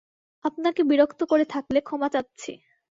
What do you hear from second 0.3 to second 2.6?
আপনাকে বিরক্ত করে থাকলে ক্ষমা চাচ্ছি।